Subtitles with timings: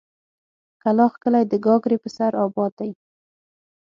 [0.81, 2.91] کلاخ کلي د گاگرې په سر اباد دی.